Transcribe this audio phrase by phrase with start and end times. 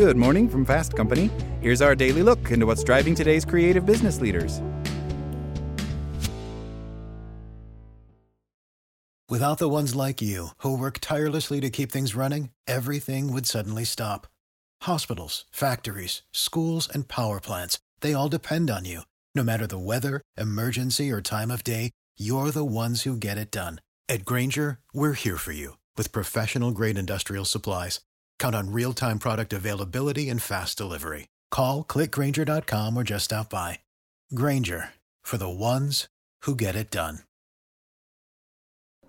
[0.00, 1.30] Good morning from Fast Company.
[1.60, 4.62] Here's our daily look into what's driving today's creative business leaders.
[9.28, 13.84] Without the ones like you, who work tirelessly to keep things running, everything would suddenly
[13.84, 14.26] stop.
[14.84, 19.02] Hospitals, factories, schools, and power plants, they all depend on you.
[19.34, 23.50] No matter the weather, emergency, or time of day, you're the ones who get it
[23.50, 23.82] done.
[24.08, 28.00] At Grainger, we're here for you with professional grade industrial supplies.
[28.40, 31.28] Count on real time product availability and fast delivery.
[31.52, 33.78] Call clickgrainger.com or just stop by.
[34.34, 34.90] Grainger
[35.22, 36.08] for the ones
[36.42, 37.20] who get it done.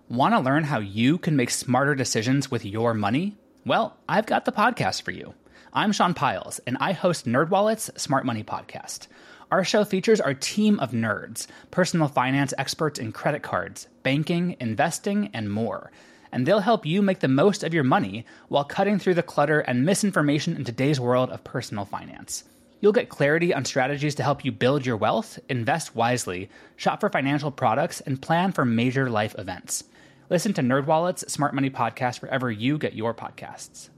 [0.10, 3.38] Want to learn how you can make smarter decisions with your money?
[3.66, 5.34] Well, I've got the podcast for you.
[5.72, 9.08] I'm Sean Pyles, and I host NerdWallet's Smart Money Podcast.
[9.52, 15.30] Our show features our team of nerds, personal finance experts in credit cards, banking, investing,
[15.34, 15.92] and more.
[16.32, 19.60] And they'll help you make the most of your money while cutting through the clutter
[19.60, 22.44] and misinformation in today's world of personal finance.
[22.80, 27.10] You'll get clarity on strategies to help you build your wealth, invest wisely, shop for
[27.10, 29.84] financial products, and plan for major life events.
[30.30, 33.90] Listen to NerdWallet's Smart Money Podcast wherever you get your podcasts.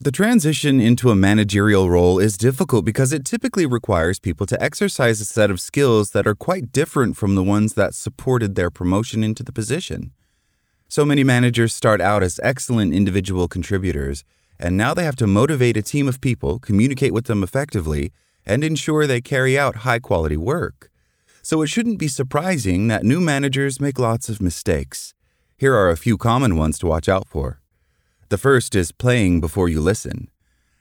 [0.00, 5.20] The transition into a managerial role is difficult because it typically requires people to exercise
[5.20, 9.22] a set of skills that are quite different from the ones that supported their promotion
[9.22, 10.10] into the position.
[10.88, 14.24] So many managers start out as excellent individual contributors,
[14.58, 18.12] and now they have to motivate a team of people, communicate with them effectively,
[18.46, 20.90] and ensure they carry out high quality work.
[21.42, 25.14] So it shouldn't be surprising that new managers make lots of mistakes.
[25.56, 27.60] Here are a few common ones to watch out for.
[28.28, 30.30] The first is playing before you listen.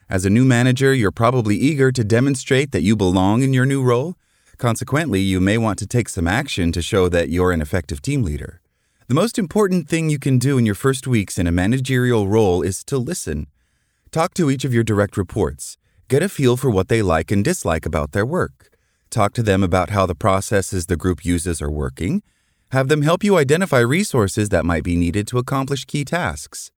[0.09, 3.84] As a new manager, you're probably eager to demonstrate that you belong in your new
[3.84, 4.16] role.
[4.58, 8.24] Consequently, you may want to take some action to show that you're an effective team
[8.24, 8.62] leader.
[9.08, 12.62] The most important thing you can do in your first weeks in a managerial role
[12.62, 13.48] is to listen.
[14.12, 15.78] Talk to each of your direct reports.
[16.08, 18.70] Get a feel for what they like and dislike about their work.
[19.09, 22.24] Talk to them about how the processes the group uses are working
[22.74, 26.72] have them help you identify resources that might be needed to accomplish key tasks.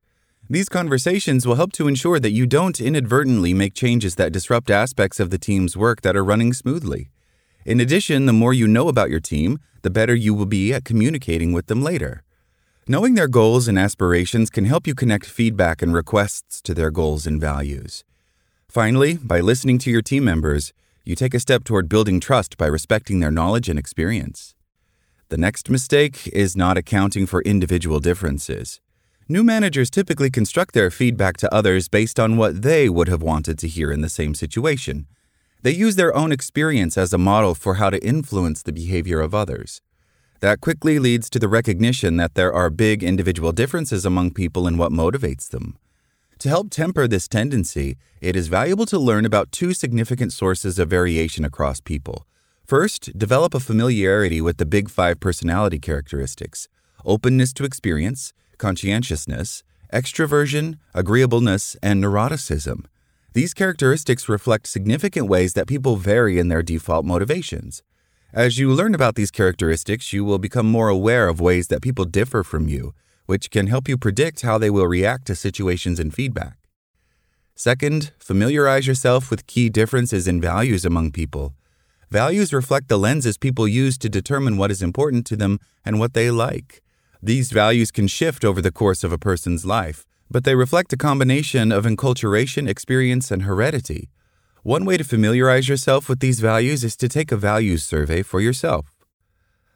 [0.47, 5.19] These conversations will help to ensure that you don't inadvertently make changes that disrupt aspects
[5.19, 7.09] of the team's work that are running smoothly.
[7.67, 10.85] In addition, the more you know about your team, the better you will be at
[10.85, 12.23] communicating with them later.
[12.87, 17.27] Knowing their goals and aspirations can help you connect feedback and requests to their goals
[17.27, 18.05] and values.
[18.69, 20.73] Finally, by listening to your team members,
[21.05, 24.55] you take a step toward building trust by respecting their knowledge and experience.
[25.29, 28.81] The next mistake is not accounting for individual differences.
[29.29, 33.59] New managers typically construct their feedback to others based on what they would have wanted
[33.59, 35.09] to hear in the same situation.
[35.67, 39.35] They use their own experience as a model for how to influence the behavior of
[39.35, 39.83] others.
[40.39, 44.79] That quickly leads to the recognition that there are big individual differences among people in
[44.79, 45.77] what motivates them.
[46.39, 50.89] To help temper this tendency, it is valuable to learn about two significant sources of
[50.89, 52.29] variation across people
[52.65, 56.69] First, develop a familiarity with the Big Five personality characteristics
[57.05, 62.87] openness to experience, conscientiousness, extroversion, agreeableness, and neuroticism.
[63.37, 67.83] These characteristics reflect significant ways that people vary in their default motivations.
[68.33, 72.07] As you learn about these characteristics, you will become more aware of ways that people
[72.07, 72.95] differ from you,
[73.27, 76.57] which can help you predict how they will react to situations and feedback.
[77.55, 81.53] Second, familiarize yourself with key differences in values among people.
[82.11, 86.15] Values reflect the lenses people use to determine what is important to them and what
[86.15, 86.83] they like.
[87.23, 90.97] These values can shift over the course of a person's life, but they reflect a
[90.97, 94.09] combination of enculturation, experience, and heredity.
[94.63, 98.41] One way to familiarize yourself with these values is to take a values survey for
[98.41, 98.97] yourself.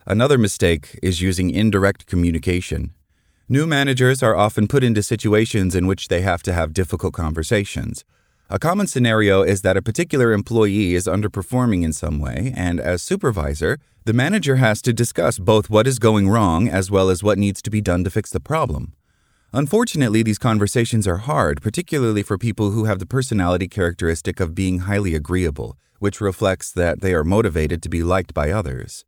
[0.07, 2.93] Another mistake is using indirect communication.
[3.49, 8.05] New managers are often put into situations in which they have to have difficult conversations.
[8.49, 13.01] A common scenario is that a particular employee is underperforming in some way, and as
[13.01, 17.39] supervisor, the manager has to discuss both what is going wrong as well as what
[17.39, 18.95] needs to be done to fix the problem.
[19.53, 24.81] Unfortunately, these conversations are hard, particularly for people who have the personality characteristic of being
[24.81, 29.05] highly agreeable, which reflects that they are motivated to be liked by others.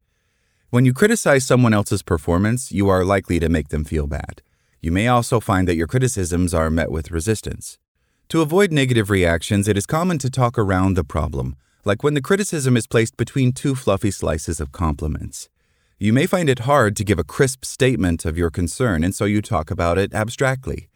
[0.71, 4.43] When you criticize someone else's performance, you are likely to make them feel bad.
[4.81, 7.79] You may also find that your criticisms are met with resistance.
[8.31, 11.55] To avoid negative reactions, it is common to talk around the problem,
[11.85, 15.49] like when the criticism is placed between two fluffy slices of compliments.
[16.03, 19.25] You may find it hard to give a crisp statement of your concern, and so
[19.25, 20.89] you talk about it abstractly.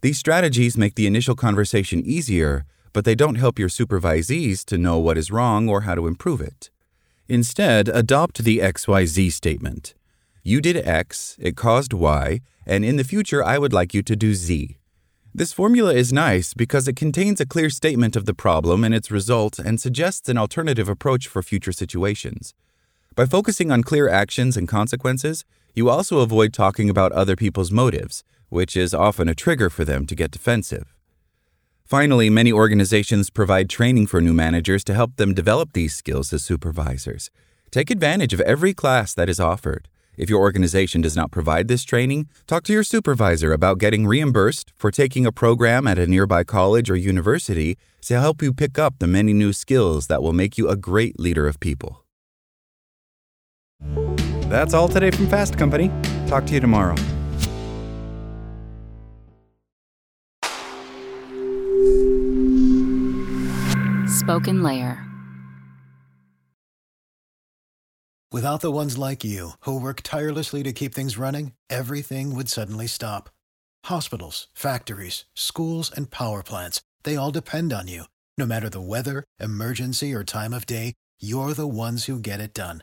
[0.00, 4.98] These strategies make the initial conversation easier, but they don't help your supervisees to know
[4.98, 6.70] what is wrong or how to improve it.
[7.28, 9.94] Instead, adopt the XYZ statement.
[10.42, 14.16] You did X, it caused Y, and in the future I would like you to
[14.16, 14.76] do Z.
[15.32, 19.12] This formula is nice because it contains a clear statement of the problem and its
[19.12, 22.54] result and suggests an alternative approach for future situations.
[23.18, 25.44] By focusing on clear actions and consequences,
[25.74, 30.06] you also avoid talking about other people's motives, which is often a trigger for them
[30.06, 30.94] to get defensive.
[31.84, 36.44] Finally, many organizations provide training for new managers to help them develop these skills as
[36.44, 37.28] supervisors.
[37.72, 39.88] Take advantage of every class that is offered.
[40.16, 44.72] If your organization does not provide this training, talk to your supervisor about getting reimbursed
[44.76, 49.00] for taking a program at a nearby college or university to help you pick up
[49.00, 52.04] the many new skills that will make you a great leader of people.
[54.48, 55.90] That's all today from Fast Company.
[56.26, 56.96] Talk to you tomorrow.
[64.06, 65.04] Spoken Layer.
[68.30, 72.86] Without the ones like you, who work tirelessly to keep things running, everything would suddenly
[72.86, 73.30] stop.
[73.86, 78.04] Hospitals, factories, schools, and power plants, they all depend on you.
[78.36, 82.52] No matter the weather, emergency, or time of day, you're the ones who get it
[82.54, 82.82] done.